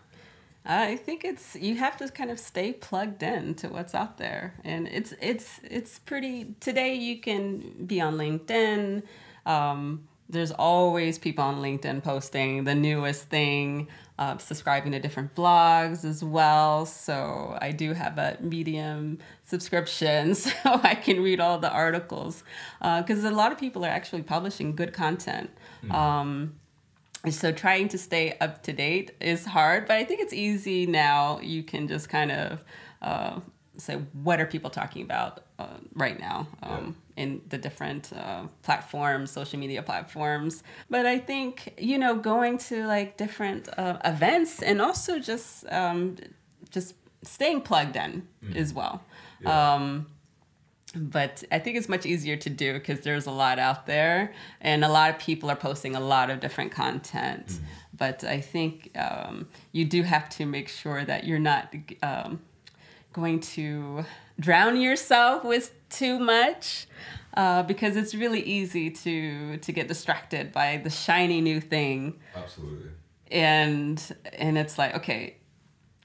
[0.67, 4.55] I think it's you have to kind of stay plugged in to what's out there,
[4.65, 6.55] and it's it's it's pretty.
[6.61, 9.03] Today you can be on LinkedIn.
[9.45, 16.03] Um, there's always people on LinkedIn posting the newest thing, uh, subscribing to different blogs
[16.03, 16.87] as well.
[16.87, 22.43] So I do have a Medium subscription, so I can read all the articles
[22.81, 25.51] because uh, a lot of people are actually publishing good content.
[25.83, 25.93] Mm-hmm.
[25.95, 26.55] Um,
[27.33, 31.39] so trying to stay up to date is hard but i think it's easy now
[31.41, 32.65] you can just kind of
[33.03, 33.41] uh,
[33.77, 37.23] say what are people talking about uh, right now um, yeah.
[37.23, 42.87] in the different uh, platforms social media platforms but i think you know going to
[42.87, 46.17] like different uh, events and also just um,
[46.71, 48.57] just staying plugged in mm.
[48.57, 49.03] as well
[49.41, 49.75] yeah.
[49.75, 50.07] um,
[50.95, 54.85] but I think it's much easier to do because there's a lot out there, and
[54.85, 57.47] a lot of people are posting a lot of different content.
[57.47, 57.59] Mm.
[57.97, 62.41] But I think um, you do have to make sure that you're not um,
[63.13, 64.05] going to
[64.39, 66.87] drown yourself with too much
[67.37, 72.91] uh, because it's really easy to to get distracted by the shiny new thing absolutely
[73.31, 75.37] and and it's like okay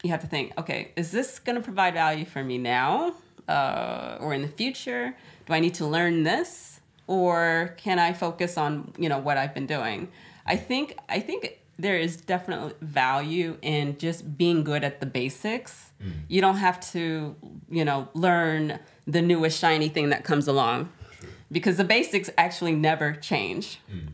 [0.04, 3.14] you have to think okay is this going to provide value for me now
[3.50, 8.58] uh, or in the future do i need to learn this or can i focus
[8.58, 10.08] on you know what i've been doing
[10.46, 15.94] i think i think there is definitely value in just being good at the basics.
[16.04, 16.12] Mm.
[16.28, 17.36] You don't have to,
[17.70, 21.30] you know, learn the newest shiny thing that comes along sure.
[21.50, 23.80] because the basics actually never change.
[23.90, 24.10] Mm.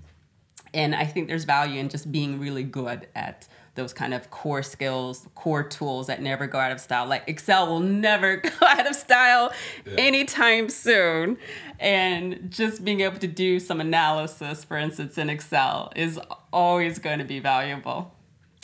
[0.76, 4.63] And I think there's value in just being really good at those kind of core
[4.63, 7.05] skills, core tools that never go out of style.
[7.07, 9.53] Like Excel will never go out of style
[9.85, 9.93] yeah.
[9.97, 11.38] anytime soon.
[11.79, 16.19] And just being able to do some analysis, for instance, in Excel is
[16.51, 18.13] always going to be valuable.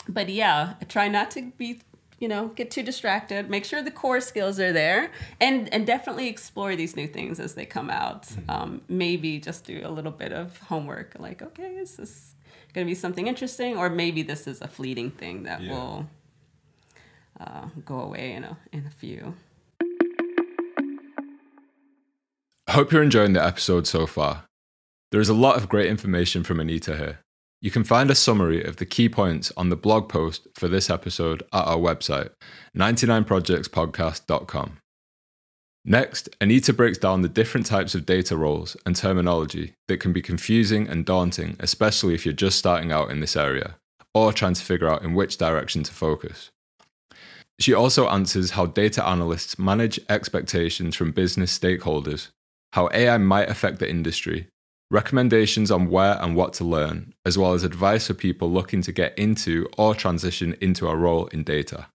[0.07, 1.81] But yeah, try not to be
[2.21, 6.27] you know get too distracted make sure the core skills are there and and definitely
[6.27, 8.49] explore these new things as they come out mm-hmm.
[8.49, 12.35] um, maybe just do a little bit of homework like okay is this
[12.73, 15.71] going to be something interesting, or maybe this is a fleeting thing that yeah.
[15.71, 16.07] will
[17.39, 19.35] uh, go away in a in a few.
[22.67, 24.45] I hope you're enjoying the episode so far.
[25.11, 27.19] There is a lot of great information from Anita here.
[27.61, 30.89] You can find a summary of the key points on the blog post for this
[30.89, 32.31] episode at our website,
[32.75, 34.80] 99projectspodcast.com.
[35.83, 40.21] Next, Anita breaks down the different types of data roles and terminology that can be
[40.21, 43.75] confusing and daunting, especially if you're just starting out in this area
[44.13, 46.51] or trying to figure out in which direction to focus.
[47.59, 52.27] She also answers how data analysts manage expectations from business stakeholders,
[52.73, 54.47] how AI might affect the industry,
[54.91, 58.91] recommendations on where and what to learn, as well as advice for people looking to
[58.91, 61.87] get into or transition into a role in data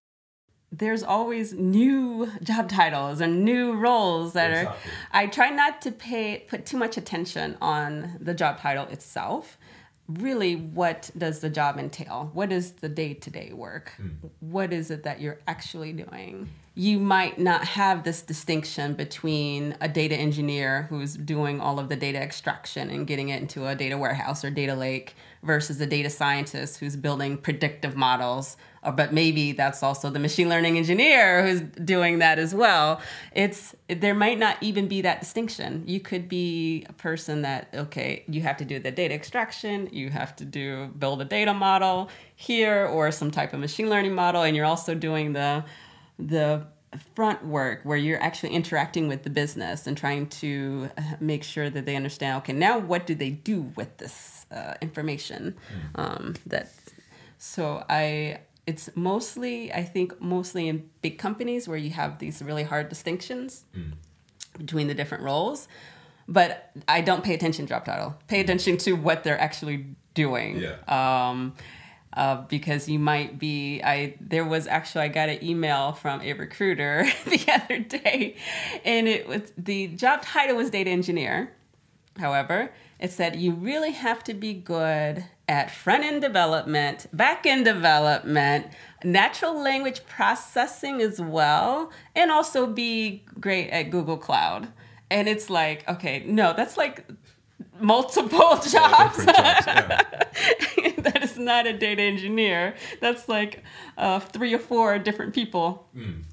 [0.72, 4.90] there's always new job titles and new roles that exactly.
[5.12, 9.59] are i try not to pay put too much attention on the job title itself
[10.09, 14.11] really what does the job entail what is the day-to-day work mm.
[14.40, 16.48] what is it that you're actually doing
[16.79, 21.96] you might not have this distinction between a data engineer who's doing all of the
[21.96, 25.14] data extraction and getting it into a data warehouse or data lake
[25.47, 28.57] versus a data scientist who's building predictive models.
[28.83, 33.01] Or but maybe that's also the machine learning engineer who's doing that as well.
[33.33, 35.85] It's there might not even be that distinction.
[35.87, 40.11] You could be a person that okay you have to do the data extraction you
[40.11, 44.43] have to do build a data model here or some type of machine learning model
[44.43, 45.65] and you're also doing the
[46.19, 46.67] the
[47.15, 51.69] front work where you're actually interacting with the business and trying to uh, make sure
[51.69, 55.57] that they understand okay now what do they do with this uh, information
[55.97, 56.01] mm.
[56.01, 56.71] um, that
[57.39, 62.63] so i it's mostly i think mostly in big companies where you have these really
[62.63, 63.93] hard distinctions mm.
[64.59, 65.69] between the different roles
[66.29, 70.59] but i don't pay attention to job title pay attention to what they're actually doing
[70.59, 70.77] yeah.
[71.31, 71.55] um,
[72.15, 76.33] uh, because you might be i there was actually i got an email from a
[76.33, 78.35] recruiter the other day
[78.85, 81.53] and it was the job title was data engineer
[82.19, 87.65] however it said you really have to be good at front end development, back end
[87.65, 88.67] development,
[89.05, 94.69] natural language processing as well, and also be great at Google Cloud.
[95.11, 97.07] And it's like, okay, no, that's like
[97.79, 98.71] multiple jobs.
[98.71, 100.03] jobs yeah.
[100.99, 102.75] that is not a data engineer.
[103.01, 103.63] That's like
[103.97, 105.89] uh, three or four different people.
[105.95, 106.25] Mm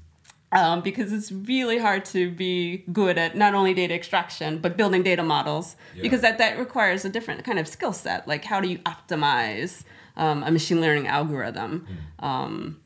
[0.54, 5.02] um, because it's really hard to be good at not only data extraction but building
[5.02, 6.02] data models yeah.
[6.02, 9.82] because that, that requires a different kind of skill set like how do you optimize
[10.16, 11.86] um, a machine learning algorithm
[12.20, 12.24] mm.
[12.24, 12.80] um,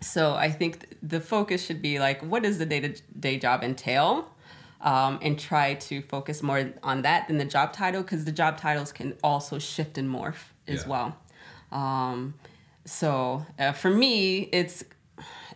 [0.00, 4.30] so i think the focus should be like what does the day-to-day job entail
[4.80, 8.58] um, and try to focus more on that than the job title because the job
[8.58, 10.88] titles can also shift and morph as yeah.
[10.88, 11.18] well
[11.70, 12.34] um,
[12.84, 14.84] so uh, for me it's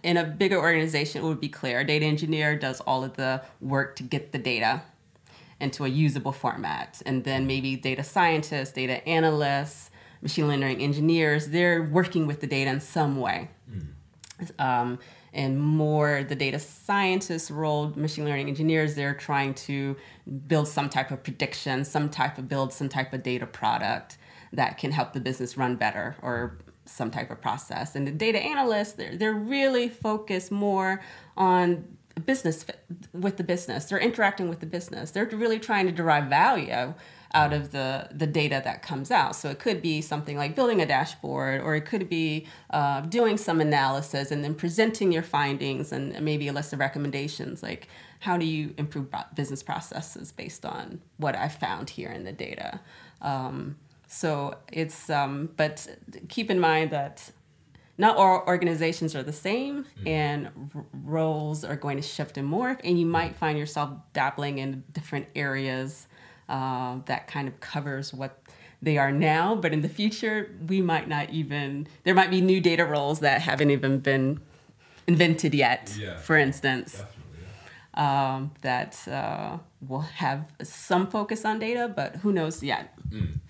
[0.03, 1.81] in a bigger organization, it would be clear.
[1.81, 4.83] A data engineer does all of the work to get the data
[5.61, 7.03] into a usable format.
[7.05, 9.91] And then maybe data scientists, data analysts,
[10.23, 13.49] machine learning engineers, they're working with the data in some way.
[13.71, 14.61] Mm.
[14.61, 14.99] Um,
[15.33, 19.97] and more the data scientists role, machine learning engineers, they're trying to
[20.47, 24.17] build some type of prediction, some type of build some type of data product
[24.53, 26.59] that can help the business run better or
[26.89, 27.95] some type of process.
[27.95, 31.03] And the data analysts, they're, they're really focused more
[31.37, 32.65] on business
[33.13, 33.87] with the business.
[33.87, 35.11] They're interacting with the business.
[35.11, 36.95] They're really trying to derive value
[37.35, 39.37] out of the, the data that comes out.
[39.37, 43.37] So it could be something like building a dashboard, or it could be uh, doing
[43.37, 47.89] some analysis and then presenting your findings and maybe a list of recommendations like
[48.21, 52.81] how do you improve business processes based on what I found here in the data.
[53.21, 53.77] Um,
[54.09, 55.87] so it's, um, but
[56.29, 57.31] keep in mind that
[57.99, 60.09] not all organizations are the same mm-hmm.
[60.09, 64.59] and r- roles are going to shift and morph and you might find yourself dabbling
[64.59, 66.07] in different areas
[66.49, 68.41] uh, that kind of covers what
[68.81, 69.55] they are now.
[69.55, 73.43] But in the future, we might not even, there might be new data roles that
[73.43, 74.41] haven't even been
[75.07, 76.97] invented yet, yeah, for instance.
[76.99, 77.05] Yeah.
[77.95, 82.97] Um, that uh, will have some focus on data, but who knows yet.
[83.11, 83.41] Mm.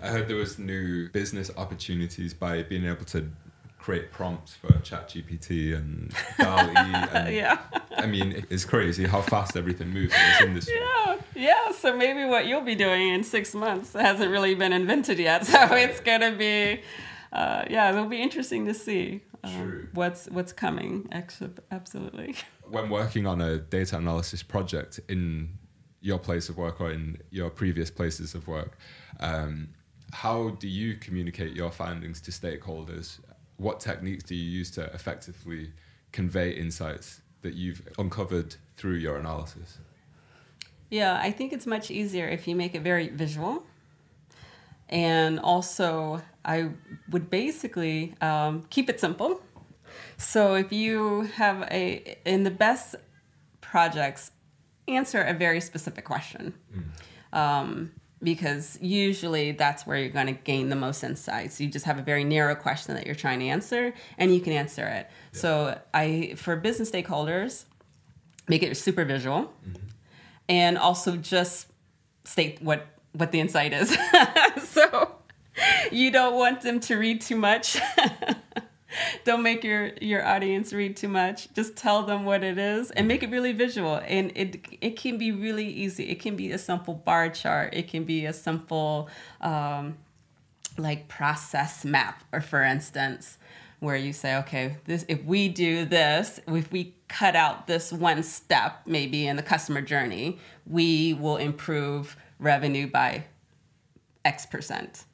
[0.00, 3.30] I heard there was new business opportunities by being able to
[3.78, 6.74] create prompts for ChatGPT and DALL-E.
[7.14, 7.60] and, yeah.
[7.96, 10.74] I mean, it's crazy how fast everything moves in this industry.
[10.76, 11.70] Yeah, yeah.
[11.72, 15.46] So maybe what you'll be doing in six months hasn't really been invented yet.
[15.46, 16.80] So it's gonna be,
[17.32, 21.08] uh, yeah, it'll be interesting to see um, what's what's coming.
[21.70, 22.34] Absolutely.
[22.68, 25.50] When working on a data analysis project in
[26.00, 28.76] your place of work or in your previous places of work.
[29.20, 29.68] Um,
[30.22, 33.18] how do you communicate your findings to stakeholders
[33.58, 35.72] what techniques do you use to effectively
[36.12, 39.78] convey insights that you've uncovered through your analysis?
[40.90, 43.64] Yeah, I think it's much easier if you make it very visual.
[44.88, 46.70] And also, I
[47.10, 49.40] would basically um, keep it simple.
[50.16, 52.94] So if you have a, in the best
[53.60, 54.30] projects,
[54.86, 56.54] answer a very specific question.
[56.72, 57.36] Mm.
[57.36, 57.90] Um,
[58.22, 61.60] because usually that's where you're going to gain the most insights.
[61.60, 64.52] You just have a very narrow question that you're trying to answer and you can
[64.52, 65.08] answer it.
[65.32, 65.40] Yeah.
[65.40, 67.64] So I for business stakeholders
[68.48, 69.86] make it super visual mm-hmm.
[70.48, 71.68] and also just
[72.24, 73.96] state what what the insight is.
[74.64, 75.16] so
[75.90, 77.78] you don't want them to read too much.
[79.24, 81.52] don't make your your audience read too much.
[81.54, 84.00] Just tell them what it is and make it really visual.
[84.06, 86.08] And it it can be really easy.
[86.08, 87.74] It can be a simple bar chart.
[87.74, 89.08] It can be a simple
[89.40, 89.96] um,
[90.78, 93.38] like process map or for instance
[93.80, 98.22] where you say okay this if we do this if we cut out this one
[98.22, 103.24] step maybe in the customer journey we will improve revenue by
[104.24, 105.04] x percent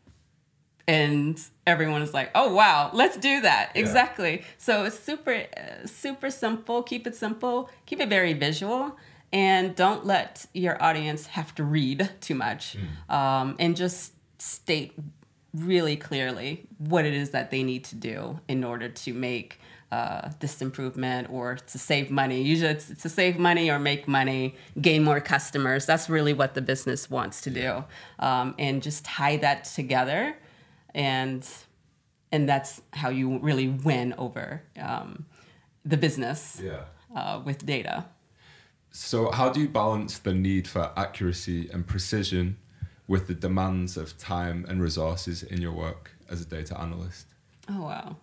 [0.88, 3.80] and everyone is like oh wow let's do that yeah.
[3.80, 8.96] exactly so it's super uh, super simple keep it simple keep it very visual
[9.32, 13.14] and don't let your audience have to read too much mm.
[13.14, 14.92] um, and just state
[15.54, 19.60] really clearly what it is that they need to do in order to make
[19.92, 22.40] uh, this improvement or to save money.
[22.40, 25.84] Usually it's, it's, to save money or make money, gain more customers.
[25.84, 27.84] That's really what the business wants to do.
[28.18, 30.34] Um, and just tie that together
[30.94, 31.46] and
[32.32, 35.26] and that's how you really win over um,
[35.84, 36.84] the business yeah.
[37.14, 38.06] uh, with data.
[38.90, 42.56] So, how do you balance the need for accuracy and precision
[43.06, 47.26] with the demands of time and resources in your work as a data analyst?
[47.68, 48.16] Oh wow!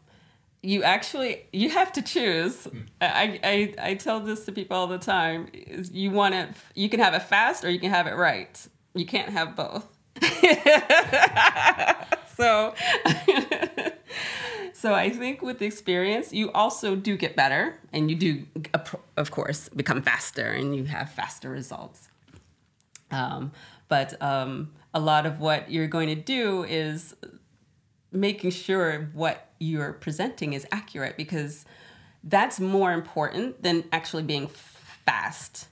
[0.62, 2.66] You actually you have to choose.
[2.66, 2.80] Hmm.
[3.02, 5.50] I, I I tell this to people all the time.
[5.92, 6.50] You want it.
[6.76, 8.68] You can have it fast or you can have it right.
[8.94, 9.88] You can't have both.
[12.40, 12.74] so
[14.74, 18.46] so I think with experience, you also do get better, and you do,
[19.18, 22.08] of course, become faster, and you have faster results.
[23.12, 23.52] Um,
[23.90, 27.16] but um, a lot of what you're going to do is
[28.12, 31.66] making sure what you're presenting is accurate because
[32.24, 35.68] that's more important than actually being fast.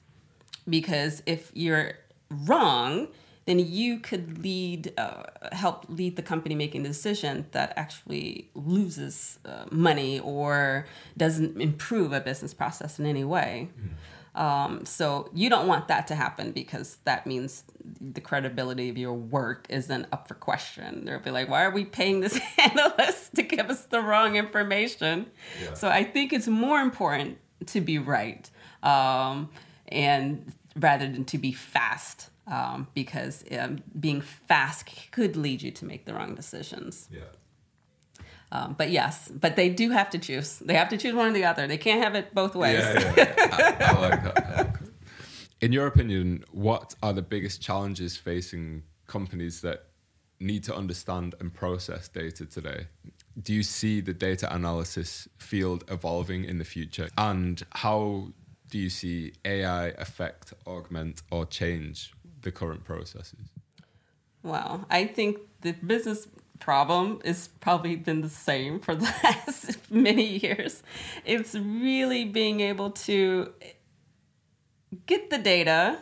[0.69, 1.93] Because if you're
[2.30, 3.08] wrong,
[3.47, 9.39] then you could lead, uh, help lead the company making the decision that actually loses
[9.45, 13.69] uh, money or doesn't improve a business process in any way.
[13.79, 14.41] Mm.
[14.41, 17.63] Um, so you don't want that to happen because that means
[18.01, 21.06] the credibility of your work isn't up for question.
[21.06, 25.27] They'll be like, why are we paying this analyst to give us the wrong information?
[25.63, 25.73] Yeah.
[25.73, 27.37] So I think it's more important
[27.67, 28.48] to be right
[28.83, 29.50] um,
[29.87, 35.85] and rather than to be fast um, because um, being fast could lead you to
[35.85, 37.10] make the wrong decisions.
[37.12, 37.21] Yeah.
[38.52, 40.60] Um, but yes, but they do have to choose.
[40.60, 41.67] They have to choose one or the other.
[41.67, 42.79] They can't have it both ways.
[42.79, 43.33] Yeah, yeah.
[43.37, 43.98] I, I like that.
[43.98, 44.81] I like that.
[45.60, 49.87] In your opinion, what are the biggest challenges facing companies that
[50.39, 52.87] need to understand and process data today?
[53.41, 57.10] Do you see the data analysis field evolving in the future?
[57.17, 58.29] And how
[58.69, 62.13] do you see AI affect, augment, or change
[62.48, 63.50] the current processes?
[64.41, 66.29] Well, I think the business
[66.60, 70.81] problem has probably been the same for the last many years.
[71.25, 73.52] It's really being able to
[75.06, 76.00] get the data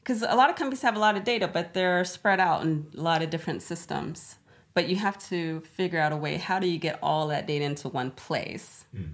[0.00, 2.88] because a lot of companies have a lot of data, but they're spread out in
[2.96, 4.36] a lot of different systems.
[4.74, 7.64] But you have to figure out a way how do you get all that data
[7.64, 8.84] into one place?
[8.94, 9.12] Mm.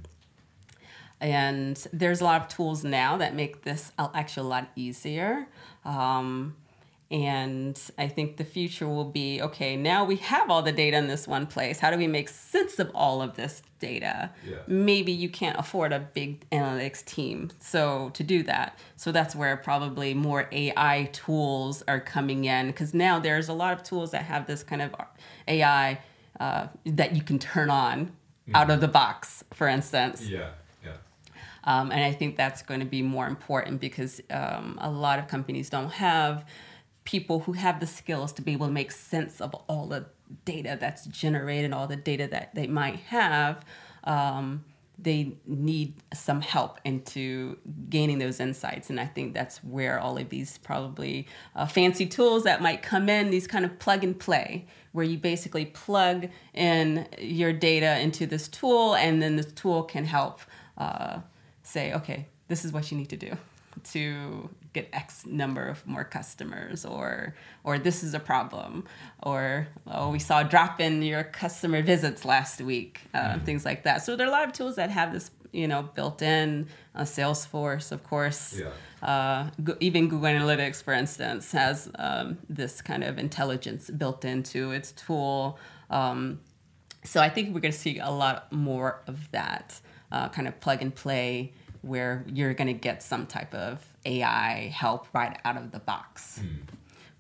[1.21, 5.49] And there's a lot of tools now that make this actually a lot easier.
[5.85, 6.57] Um,
[7.11, 11.07] and I think the future will be okay, now we have all the data in
[11.07, 11.79] this one place.
[11.79, 14.31] How do we make sense of all of this data?
[14.47, 14.59] Yeah.
[14.67, 17.51] Maybe you can't afford a big analytics team.
[17.61, 18.79] So to do that.
[18.97, 23.73] So that's where probably more AI tools are coming in because now there's a lot
[23.73, 24.95] of tools that have this kind of
[25.47, 26.01] AI
[26.39, 28.55] uh, that you can turn on mm-hmm.
[28.55, 30.29] out of the box, for instance.
[30.29, 30.51] Yeah.
[31.69, 35.29] Um, and I think that's going to be more important because um, a lot of
[35.29, 36.47] companies don't have
[37.05, 40.07] people who have the skills to be able to make sense of all the
[40.47, 43.67] data that's generated, all the data that they might have.
[44.05, 44.65] Um,
[44.99, 47.59] they need some help into
[47.91, 48.89] gaining those insights.
[48.89, 53.11] And I think that's where all of these probably uh, fancy tools that might come
[53.11, 58.27] in, these kind of plug and play, where you basically plug in your data into
[58.27, 60.41] this tool, and then this tool can help
[60.79, 61.19] uh,
[61.69, 63.37] say, okay, this is what you need to do
[63.93, 68.85] to get X number of more customers, or or this is a problem,
[69.23, 73.45] or oh we saw a drop in your customer visits last week, uh, mm-hmm.
[73.45, 74.03] things like that.
[74.03, 76.67] So there are a lot of tools that have this you know built in.
[76.95, 79.09] Uh, Salesforce, of course, yeah.
[79.09, 84.73] uh, go- even Google Analytics, for instance, has um, this kind of intelligence built into
[84.73, 85.59] its tool.
[85.91, 86.41] Um,
[87.05, 89.81] so I think we're going to see a lot more of that
[90.13, 91.53] uh, kind of plug and play
[91.83, 96.41] where you're going to get some type of AI help right out of the box
[96.43, 96.59] mm.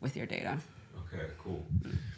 [0.00, 0.58] with your data.
[0.98, 1.64] Okay, cool.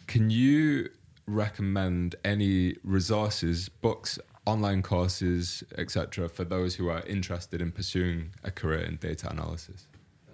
[0.07, 0.89] Can you
[1.27, 8.51] recommend any resources, books, online courses, etc., for those who are interested in pursuing a
[8.51, 9.87] career in data analysis?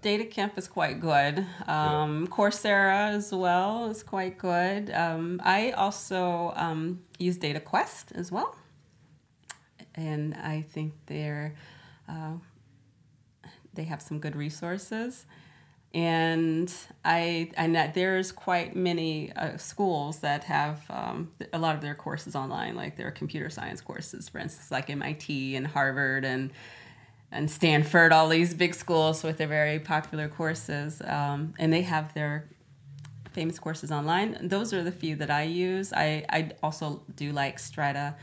[0.02, 1.44] DataCamp is quite good.
[1.66, 2.36] Um, yeah.
[2.36, 4.90] Coursera as well is quite good.
[4.90, 8.56] Um, I also um, use DataQuest as well.
[9.96, 11.54] And I think they're
[12.08, 12.34] uh,
[13.74, 15.26] they have some good resources.
[15.94, 16.72] And
[17.04, 22.36] I, know there's quite many uh, schools that have um, a lot of their courses
[22.36, 26.50] online, like their computer science courses, for instance, like MIT and Harvard and
[27.32, 32.14] and Stanford, all these big schools with their very popular courses, um, and they have
[32.14, 32.48] their
[33.32, 34.38] famous courses online.
[34.48, 35.92] Those are the few that I use.
[35.92, 38.14] I, I also do like Strata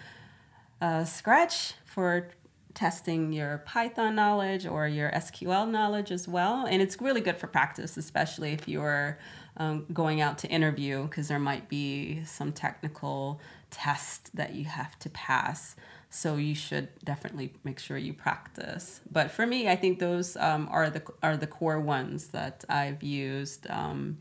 [0.84, 2.28] uh, Scratch for
[2.74, 6.66] testing your Python knowledge or your SQL knowledge as well.
[6.66, 9.18] And it's really good for practice, especially if you're
[9.56, 15.00] um, going out to interview, because there might be some technical test that you have
[15.00, 15.78] to pass.
[16.10, 19.00] So you should definitely make sure you practice.
[19.10, 23.02] But for me, I think those um, are the are the core ones that I've
[23.02, 24.18] used um,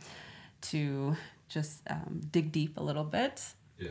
[0.63, 1.17] to
[1.49, 3.43] just um, dig deep a little bit.
[3.79, 3.91] Yeah.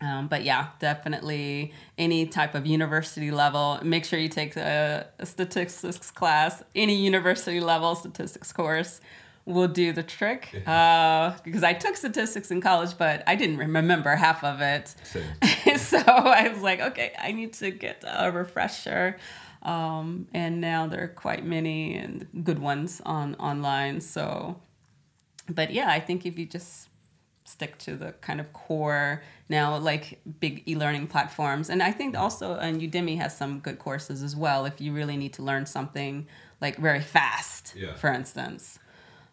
[0.00, 3.78] Um, but yeah, definitely any type of university level.
[3.82, 6.62] Make sure you take a, a, statistics class.
[6.74, 9.00] Any university level statistics course
[9.46, 10.62] will do the trick.
[10.66, 14.94] Uh, because I took statistics in college, but I didn't remember half of it.
[15.80, 19.16] so I was like, okay, I need to get a refresher.
[19.62, 24.00] Um, and now there are quite many and good ones on online.
[24.00, 24.60] So,
[25.48, 26.88] but yeah, I think if you just
[27.46, 31.70] stick to the kind of core now like big e-learning platforms.
[31.70, 35.16] And i think also and udemy has some good courses as well if you really
[35.16, 36.26] need to learn something
[36.60, 37.94] like very fast yeah.
[37.94, 38.78] for instance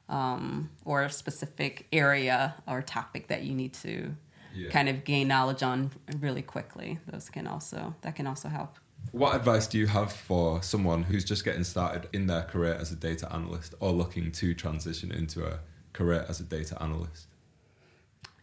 [0.09, 4.15] um, or a specific area or topic that you need to
[4.53, 4.69] yeah.
[4.69, 6.99] kind of gain knowledge on really quickly.
[7.07, 8.75] Those can also that can also help.
[9.11, 12.91] What advice do you have for someone who's just getting started in their career as
[12.91, 15.59] a data analyst or looking to transition into a
[15.91, 17.27] career as a data analyst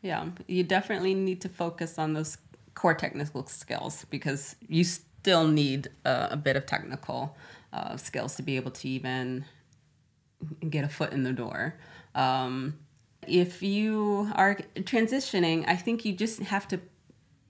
[0.02, 2.38] yeah, you definitely need to focus on those
[2.74, 7.36] core technical skills because you still need uh, a bit of technical
[7.72, 9.44] uh, skills to be able to even
[10.68, 11.74] get a foot in the door.
[12.14, 12.78] Um,
[13.26, 16.80] if you are transitioning, I think you just have to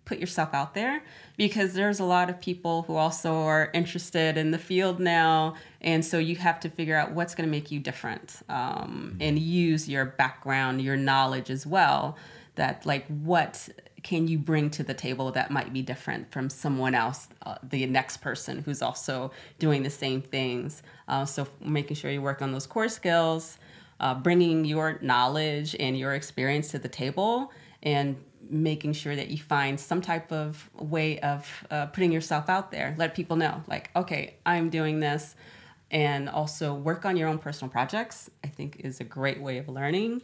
[0.05, 1.05] put yourself out there
[1.37, 6.05] because there's a lot of people who also are interested in the field now and
[6.05, 9.89] so you have to figure out what's going to make you different um, and use
[9.89, 12.17] your background your knowledge as well
[12.61, 13.71] that like what
[14.03, 17.87] can you bring to the table that might be different from someone else uh, the
[17.87, 22.53] next person who's also doing the same things uh, so making sure you work on
[22.53, 23.59] those core skills
[23.99, 27.51] uh, bringing your knowledge and your experience to the table
[27.83, 28.17] and
[28.51, 32.95] making sure that you find some type of way of uh, putting yourself out there.
[32.99, 35.35] Let people know, like, okay, I'm doing this.
[35.91, 39.69] And also work on your own personal projects, I think is a great way of
[39.69, 40.23] learning.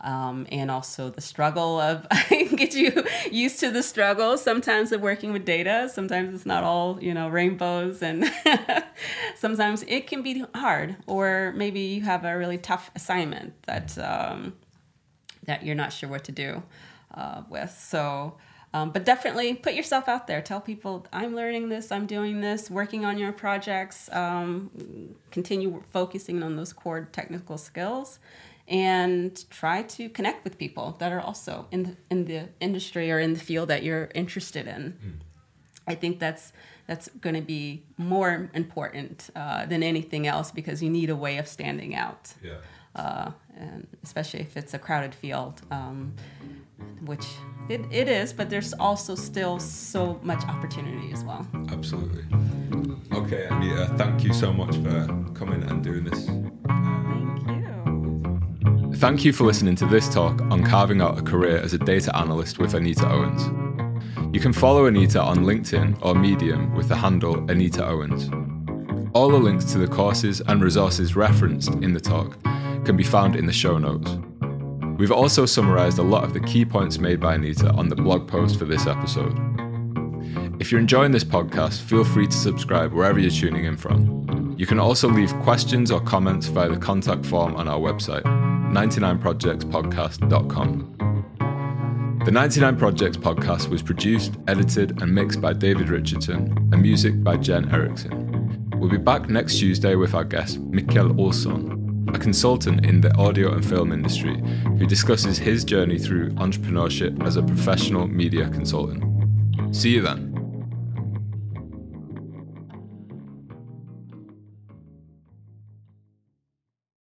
[0.00, 5.32] Um, and also the struggle of get you used to the struggle sometimes of working
[5.32, 8.28] with data sometimes it's not all you know rainbows and
[9.36, 14.54] sometimes it can be hard or maybe you have a really tough assignment that um,
[15.44, 16.62] that you're not sure what to do
[17.14, 17.70] uh, with.
[17.70, 18.36] So,
[18.74, 20.40] um, but definitely put yourself out there.
[20.40, 24.08] Tell people, I'm learning this, I'm doing this, working on your projects.
[24.12, 24.70] Um,
[25.30, 28.18] continue focusing on those core technical skills
[28.72, 33.20] and try to connect with people that are also in the, in the industry or
[33.20, 34.98] in the field that you're interested in.
[35.04, 35.12] Mm.
[35.86, 36.52] I think that's
[36.86, 41.38] that's going to be more important uh, than anything else because you need a way
[41.38, 42.32] of standing out.
[42.42, 42.54] Yeah.
[42.96, 45.62] Uh, and especially if it's a crowded field.
[45.70, 46.14] Um,
[47.04, 47.26] which
[47.68, 51.46] it, it is, but there's also still so much opportunity as well.
[51.70, 52.24] Absolutely.
[53.12, 56.28] Okay, Anita, thank you so much for coming and doing this.
[58.96, 59.32] Thank you.
[59.32, 62.74] For listening to this talk on carving out a career as a data analyst with
[62.74, 63.42] Anita Owens.
[64.32, 68.30] You can follow Anita on LinkedIn or Medium with the handle Anita Owens.
[69.12, 72.42] All the links to the courses and resources referenced in the talk
[72.84, 74.16] can be found in the show notes.
[74.98, 78.28] We've also summarised a lot of the key points made by Anita on the blog
[78.28, 79.36] post for this episode.
[80.60, 84.54] If you're enjoying this podcast, feel free to subscribe wherever you're tuning in from.
[84.56, 88.24] You can also leave questions or comments via the contact form on our website,
[88.72, 90.88] 99projectspodcast.com.
[92.24, 97.36] The 99 Projects podcast was produced, edited, and mixed by David Richardson, and music by
[97.36, 98.70] Jen Erickson.
[98.76, 103.52] We'll be back next Tuesday with our guest, Mikkel Olsson, a consultant in the audio
[103.52, 104.42] and film industry
[104.78, 109.04] who discusses his journey through entrepreneurship as a professional media consultant.
[109.76, 110.31] See you then.